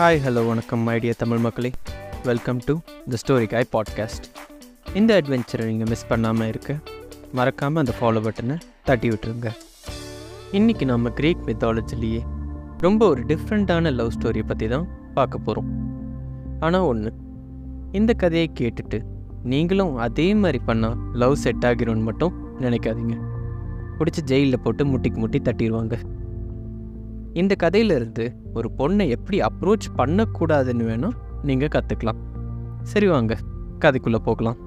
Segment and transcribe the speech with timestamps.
[0.00, 1.70] Hi hello வணக்கம் idea Tamil மக்களே.
[2.24, 3.16] Welcome to the
[3.46, 4.26] Storykai podcast
[4.94, 6.76] இந்த அட்வென்ச்சரை நீங்கள் மிஸ் பண்ணாமல் இருக்க
[7.32, 9.50] மறக்காமல் அந்த ஃபாலோ பட்டனை தட்டி விட்டுருங்க.
[10.52, 12.20] இன்றைக்கி நம்ம கிரீக் மித்தாலஜிலேயே
[12.78, 15.68] ரொம்ப ஒரு டிஃப்ரெண்ட்டான லவ் ஸ்டோரியை பற்றி தான் பார்க்க போகிறோம்
[16.60, 17.12] ஆனால் ஒன்று
[17.92, 19.00] இந்த கதையை கேட்டுட்டு
[19.42, 23.18] நீங்களும் அதே மாதிரி பண்ணால் லவ் செட் ஆகிரும்னு மட்டும் நினைக்காதீங்க.
[23.98, 25.98] பிடிச்சி ஜெயிலில் போட்டு முட்டிக்கு முட்டி தட்டிடுவாங்க
[27.32, 28.24] இந்த கதையிலிருந்து
[28.54, 32.20] ஒரு பொண்ணை எப்படி அப்ரோச் பண்ணக்கூடாதுன்னு வேணால் நீங்கள் கற்றுக்கலாம்
[32.82, 33.36] சரி வாங்க
[33.78, 34.58] கதைக்குள்ளே போகலாம்.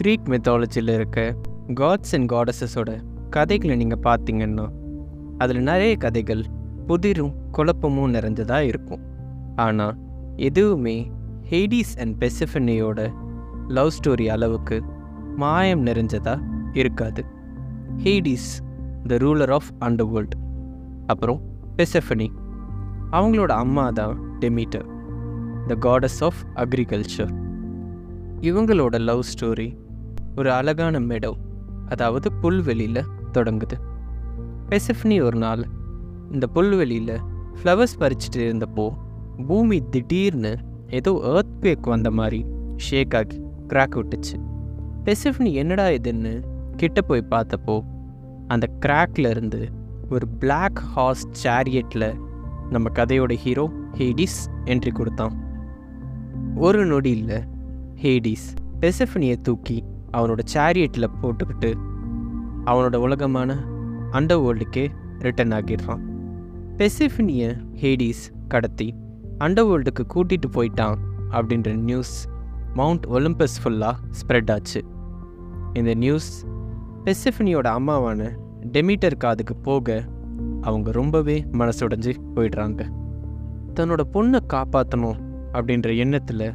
[0.00, 1.36] க்ரீக் மெத்தாலஜியில் இருக்க
[1.74, 2.90] காட்ஸ் அண்ட் காடஸஸோட
[3.30, 4.66] கதைகளை நீங்கள் பார்த்தீங்கன்னா
[5.38, 6.44] அதில் நிறைய கதைகள்
[6.86, 9.02] புதிரும் குழப்பமும் நிறைஞ்சதாக இருக்கும்.
[9.56, 9.96] ஆனால்
[10.36, 11.10] எதுவுமே
[11.50, 13.12] ஹெய்டிஸ் அண்ட் பெசிஃபனியோட
[13.68, 14.82] லவ் ஸ்டோரி அளவுக்கு
[15.36, 16.40] மாயம் நிறைஞ்சதாக
[16.72, 17.24] இருக்காது.
[17.96, 18.50] Hades
[19.06, 20.36] the ruler of underworld
[21.08, 21.40] அப்புறம்
[21.76, 22.28] பெசஃபனி
[23.10, 24.86] அவங்களோட அம்மா தான் Demeter
[25.66, 27.32] the goddess of agriculture
[28.40, 29.68] இவங்களோட லவ் ஸ்டோரி
[30.36, 31.32] ஒரு அழகான மெடோ
[31.86, 33.76] அதாவது புல்வெளியில் தொடங்குது.
[34.68, 35.62] பெசஃபனி ஒரு நாள்
[36.30, 37.16] இந்த புல்வெளியில்
[37.58, 38.86] ஃப்ளவர்ஸ் பறிச்சுட்டு இருந்தப்போ
[39.46, 40.52] பூமி திடீர்னு
[40.90, 42.40] ஏதோ ஏர்த் பேக் வந்த மாதிரி
[42.76, 44.36] ஷேக் ஆகி கிராக் விட்டுச்சு.
[45.04, 46.32] பெசிஃபனி என்னடா இதுன்னு
[46.76, 47.76] கிட்ட போய் பார்த்தப்போ
[48.46, 49.60] அந்த கிராக்ல இருந்து
[50.10, 52.10] ஒரு பிளாக் ஹார்ஸ் சேரியட்டில்
[52.70, 55.34] நம்ம கதையோட ஹீரோ ஹேடிஸ் என்ட்ரி கொடுத்தான்.
[56.56, 57.44] ஒரு நொடியில்
[57.94, 58.46] ஹேடிஸ்
[58.80, 61.70] பெசஃபனியை தூக்கி அவனோட சேரியட்டில் போட்டுக்கிட்டு
[62.64, 63.56] அவனோட உலகமான
[64.12, 64.88] அண்டர் வேர்ல்டுக்கே
[65.18, 66.02] ரிட்டர்ன் ஆகிடுறான்.
[66.76, 67.50] பெசிஃபினியை
[67.82, 68.94] ஹேடிஸ் கடத்தி
[69.38, 70.98] அண்டர் வேர்ல்டுக்கு கூட்டிகிட்டு போயிட்டான்
[71.30, 72.28] அப்படின்ற நியூஸ்
[72.74, 74.80] மவுண்ட் ஒலிம்பஸ் ஃபுல்லாக ஸ்ப்ரெட் ஆச்சு.
[75.72, 76.46] இந்த நியூஸ்
[77.04, 78.22] பெசிஃபினியோட அம்மாவான
[78.64, 80.04] டெமிட்டர் காதுக்கு போக
[80.60, 82.80] அவங்க ரொம்பவே மனசுடைஞ்சு போயிடுறாங்க.
[83.74, 85.18] தன்னோட பொண்ணை காப்பாற்றணும்
[85.52, 86.54] அப்படின்ற எண்ணத்தில்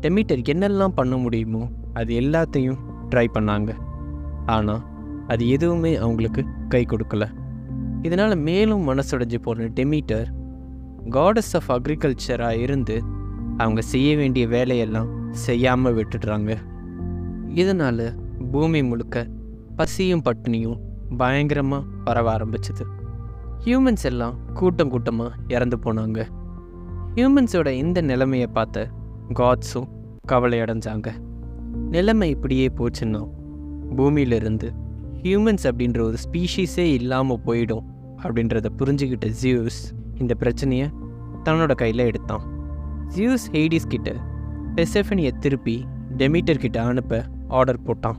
[0.00, 2.78] டெமிட்டர் என்னெல்லாம் பண்ண முடியுமோ அது எல்லாத்தையும்
[3.14, 3.70] ட்ரை பண்ணாங்க.
[4.46, 4.82] ஆனால்
[5.26, 7.26] அது எதுவுமே அவங்களுக்கு கை கொடுக்கல.
[8.02, 10.26] இதனால் மேலும் மனசுடைஞ்சு போன டெமிட்டர்
[11.10, 13.02] காடஸ் ஆஃப் அக்ரிகல்ச்சராக இருந்து
[13.56, 16.56] அவங்க செய்ய வேண்டிய வேலையெல்லாம் செய்யாமல் விட்டுடுறாங்க.
[17.54, 18.14] இதனால்
[18.50, 19.26] பூமி முழுக்க
[19.76, 20.86] பசியும் பட்டினியும்
[21.16, 22.84] பயங்கரமாக பரவ ஆரம்பிச்சது.
[23.64, 26.18] ஹியூமன்ஸ் எல்லாம் கூட்டம் கூட்டமாக இறந்து போனாங்க.
[27.14, 28.90] ஹியூமன்ஸோட இந்த நிலைமையை பார்த்த
[29.34, 29.88] காட்ஸும்
[30.26, 31.08] கவலை அடைஞ்சாங்க
[31.90, 33.22] நிலைமை இப்படியே போச்சுன்னா
[33.96, 34.68] பூமியிலிருந்து
[35.22, 37.86] ஹியூமன்ஸ் அப்படின்ற ஒரு ஸ்பீஷீஸே இல்லாமல் போயிடும்
[38.22, 39.80] அப்படின்றத புரிஞ்சுக்கிட்ட ஜியூஸ்
[40.18, 40.90] இந்த பிரச்சனையை
[41.44, 42.44] தன்னோட கையில் எடுத்தான்.
[43.16, 44.14] ஜியூஸ் ஹெய்டிஸ் கிட்ட
[44.74, 45.84] பெசஃபனியை திருப்பி
[46.16, 48.18] டெமிட்டர் கிட்ட அனுப்ப ஆர்டர் போட்டான்.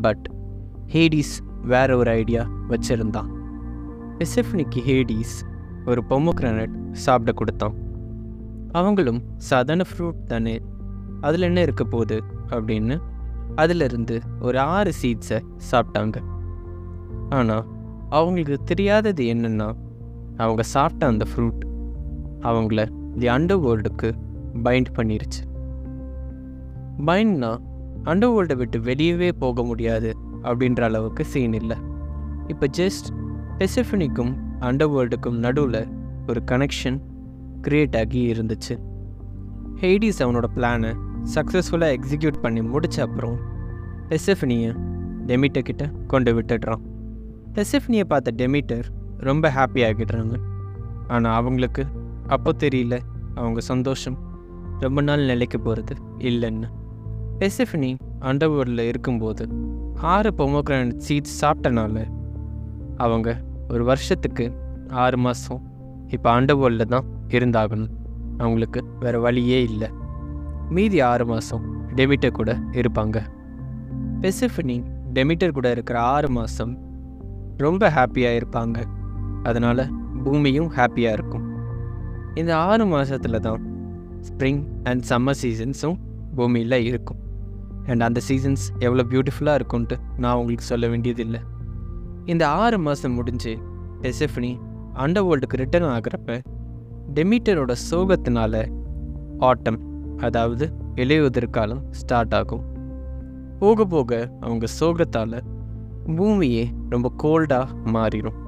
[0.00, 0.24] பட்
[0.86, 1.34] ஹேடிஸ்
[1.64, 3.30] வேற ஒரு ஐடியா வச்சிருந்தான்
[4.18, 5.36] பெசிஃபனிக்கு ஹேடிஸ்
[5.86, 7.74] ஒரு பொமோக்ரானட் சாப்பிட கொடுத்தான்.
[8.72, 10.60] அவங்களும் சாதாரண ஃப்ரூட் தானே
[11.20, 12.96] அதில் என்ன இருக்க போகுது அப்படின்னு
[13.54, 15.38] அதிலிருந்து ஒரு ஆறு சீட்ஸை
[15.70, 16.16] சாப்பிட்டாங்க.
[17.28, 17.66] ஆனால்
[18.08, 19.68] அவங்களுக்கு தெரியாதது என்னென்னா
[20.36, 21.62] அவங்க சாப்பிட்ட அந்த ஃப்ரூட்
[22.40, 22.88] அவங்கள
[23.18, 24.10] தி அண்டர் வேர்ல்டுக்கு
[24.62, 25.42] பைண்ட் பண்ணிருச்சு.
[27.06, 27.52] பைண்ட்னா
[28.04, 30.10] அண்டர் வேர்ல்டை விட்டு வெளியவே போக முடியாது.
[30.48, 31.76] அப்படின்ற அளவுக்கு சீன் இல்லை.
[32.52, 33.08] இப்போ ஜஸ்ட்
[33.58, 34.32] பெசிஃபினிக்கும்
[34.68, 35.82] அண்டர் வேர்ல்டுக்கும் நடுவில்
[36.30, 36.98] ஒரு கனெக்ஷன்
[37.66, 38.74] க்ரியேட் ஆகி இருந்துச்சு.
[39.82, 40.90] ஹெய்டிஸ் அவனோட பிளானை
[41.34, 43.36] சக்ஸஸ்ஃபுல்லாக எக்ஸிக்யூட் பண்ணி முடிச்ச அப்புறம்
[44.10, 44.72] பெசிஃபினியை
[45.30, 46.82] டெமிட்டர் கிட்ட கொண்டு விட்டுடுறான்.
[47.56, 48.86] பெசிஃபினியை பார்த்த டெமிட்டர்
[49.28, 50.34] ரொம்ப ஹாப்பி ஆகிடுறாங்க.
[51.14, 51.82] ஆனால் அவங்களுக்கு
[52.34, 52.96] அப்போ தெரியல
[53.40, 54.16] அவங்க சந்தோஷம்
[54.80, 55.94] ரொம்ப நாள் நிலைக்க போகிறது
[56.30, 56.68] இல்லைன்னு.
[57.40, 57.90] பெசிஃபினி
[58.30, 59.44] அண்டர்வேர்ல்டில் இருக்கும்போது
[60.00, 62.06] ஆறு பொமோக்ரானட் சீட்ஸ் சாப்பிட்டனால
[62.96, 64.52] அவங்க ஒரு வருஷத்துக்கு
[64.88, 65.62] ஆறு மாதம்
[66.08, 67.90] இப்போ அண்டர்வேர்ல்டில் தான் இருந்தாகணும்.
[68.38, 69.88] அவங்களுக்கு வேறு வழியே இல்லை.
[70.68, 71.62] மீதி ஆறு மாதம்
[71.94, 73.22] டெமிட்டர் கூட இருப்பாங்க.
[74.20, 76.78] பெசிஃபினி டெமிட்டர் கூட இருக்கிற ஆறு மாதம்
[77.56, 78.82] ரொம்ப ஹாப்பியாக இருப்பாங்க.
[79.42, 79.92] அதனால்
[80.24, 81.56] பூமியும் ஹாப்பியாக இருக்கும்.
[82.34, 83.62] இந்த ஆறு மாதத்தில் தான்
[84.20, 85.96] ஸ்ப்ரிங் அண்ட் சம்மர் சீசன்ஸும்
[86.34, 87.23] பூமியில் இருக்கும்.
[87.86, 91.40] அண்ட் அந்த சீசன்ஸ் எவ்வளோ பியூட்டிஃபுல்லாக இருக்கும்ன்ட்டு நான் உங்களுக்கு சொல்ல வேண்டியதில்லை.
[92.24, 93.52] இந்த ஆறு மாதம் முடிஞ்சு
[94.02, 94.52] பெசிஃபனி
[94.94, 96.38] அண்டர் வேர்ல்டுக்கு ரிட்டர்ன் ஆகிறப்ப
[97.14, 98.62] டெமிட்டரோட சோகத்தினால
[99.38, 99.80] ஆட்டம்
[100.16, 100.64] அதாவது
[100.94, 102.64] இலையுதிர்காலம் ஸ்டார்ட் ஆகும்.
[103.58, 104.10] போக போக
[104.40, 105.38] அவங்க சோகத்தால்
[106.16, 108.38] பூமியே ரொம்ப கோல்டாக மாறிடும்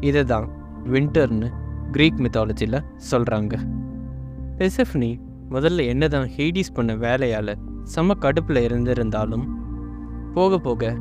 [0.00, 0.48] இதை தான்
[0.92, 1.48] வின்டர்னு
[1.92, 3.54] க்ரீக் மித்தாலஜியில் சொல்கிறாங்க
[4.58, 5.10] பெசிஃபனி
[5.50, 7.52] முதல்ல என்ன தான் ஹெய்டிஸ் பண்ண வேலையால்
[7.94, 9.44] செம்ம கடுப்பில் இருந்திருந்தாலும்
[10.34, 10.92] போக போக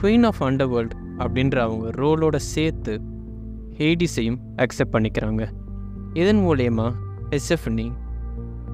[0.00, 2.94] குயின் ஆஃப் அண்டர் வேர்ல்ட் அப்படின்ற அவங்க ரோலோட சேர்த்து
[3.78, 5.42] ஹேடிஸையும் அக்செப்ட் பண்ணிக்கிறாங்க.
[6.12, 6.88] இதன் மூலயமா
[7.36, 7.86] Persephone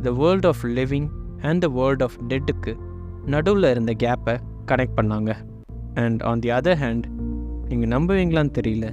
[0.02, 1.08] the world of living
[1.48, 2.74] and the world of டெட்டுக்கு
[3.26, 4.34] நடுவில் இருந்த கேப்பை
[4.70, 5.30] கனெக்ட் பண்ணாங்க.
[5.94, 7.06] And on the other hand
[7.68, 8.88] நீங்கள் நம்புவீங்களான்னு தெரியல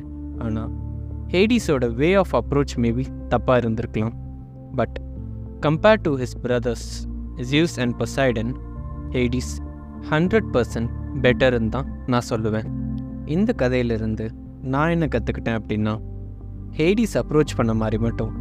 [0.45, 0.71] ஆனால்
[1.33, 4.15] ஹேடிஸோட வே ஆஃப் அப்ரோச் மேபி தப்பாக இருந்திருக்கலாம்.
[4.75, 4.97] But
[5.65, 6.89] compared to his brothers
[7.49, 8.51] Zeus and Poseidon
[9.15, 9.53] Hades
[10.09, 10.91] hundred percent
[11.23, 12.67] பெட்டர்னு தான் நான் சொல்லுவேன்.
[13.35, 14.25] இந்த கதையிலிருந்து
[14.73, 15.93] நான் என்ன கற்றுக்கிட்டேன் அப்படின்னா
[16.77, 18.33] ஹேடிஸ் அப்ரோச் பண்ண மாதிரி மட்டும்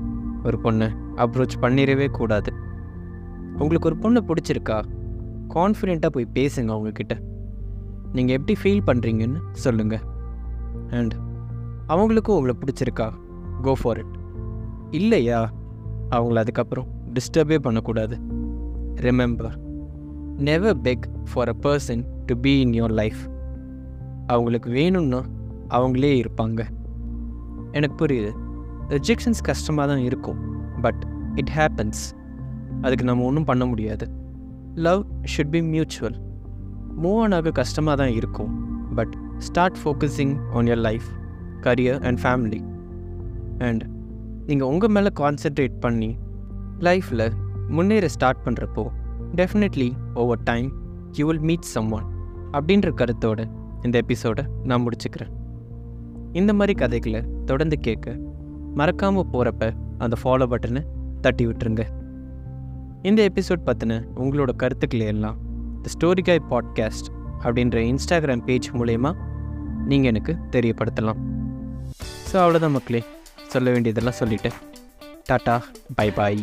[0.44, 0.88] ஒரு பொண்ணை
[1.24, 2.50] அப்ரோச் பண்ணிடவே கூடாது.
[3.58, 4.78] உங்களுக்கு ஒரு பொண்ணை பிடிச்சிருக்கா
[5.54, 7.14] கான்ஃபிடெண்ட்டாக போய் பேசுங்க அவங்கக்கிட்ட
[8.12, 10.04] நீங்கள் எப்படி ஃபீல் பண்ணுறீங்கன்னு சொல்லுங்கள்
[10.98, 11.14] அண்ட்
[11.94, 13.08] அவங்களுக்கும் உங்களை பிடிச்சிருக்கா
[13.62, 14.16] கோ ஃபார் இட்
[14.90, 15.40] இல்லையா
[16.10, 18.16] அவங்கள அதுக்கப்புறம் டிஸ்டர்பே பண்ணக்கூடாது.
[19.00, 19.56] Remember
[20.38, 23.20] never beg for a person to be in your life
[24.26, 25.20] அவங்களுக்கு வேணும்னா
[25.70, 26.60] அவங்களே இருப்பாங்க.
[27.72, 28.30] எனக்கு புரியுது.
[28.88, 30.38] ரிஜெக்ஷன்ஸ் கஷ்டமாக தான் இருக்கும்.
[30.80, 32.02] பட் இட் ஹேப்பன்ஸ்
[32.80, 34.06] அதுக்கு நம்ம ஒன்றும் பண்ண முடியாது.
[34.74, 35.02] Love
[35.36, 36.16] should be mutual
[37.02, 38.52] move on ஆக கஷ்டமாக தான் இருக்கும்.
[38.94, 41.08] But start focusing on your life
[41.60, 42.60] career and family
[43.58, 43.84] and
[44.46, 46.16] நீங்கள் உங்கள் மேலே கான்சென்ட்ரேட் பண்ணி
[46.78, 47.28] லைஃப்பில்
[47.76, 48.84] முன்னேற ஸ்டார்ட் பண்ணுறப்போ
[49.38, 50.68] definitely over time
[51.16, 52.06] you will meet someone
[52.52, 53.40] அப்படின்ற கருத்தோட
[53.82, 55.32] இந்த எபிசோடை நான் முடிச்சுக்கிறேன்.
[56.32, 58.16] இந்த மாதிரி கதைகளை தொடர்ந்து கேட்க
[58.74, 60.82] மறக்காமல் போகிறப்ப அந்த ஃபாலோ பட்டனை
[61.20, 61.84] தட்டி விட்டுருங்க.
[63.02, 63.92] இந்த எபிசோட் பற்றின
[64.22, 65.38] உங்களோட கருத்துக்களை எல்லாம்
[65.82, 67.08] த ஸ்டோரிகாய் பாட்காஸ்ட்
[67.44, 69.12] அப்படின்ற இன்ஸ்டாகிராம் பேஜ் மூலயமா
[69.90, 71.20] நீங்கள் எனக்கு தெரியப்படுத்தலாம்.
[72.30, 73.02] ஸோ அவ்வளோதான் மக்களே.
[73.52, 74.56] சொல்ல வேண்டியதெல்லாம் சொல்லிவிட்டேன்
[75.30, 75.54] டாட்டா
[75.94, 76.42] பை பாய்